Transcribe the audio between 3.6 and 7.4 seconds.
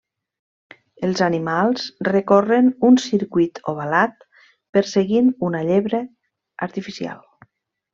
ovalat perseguint una llebre artificial.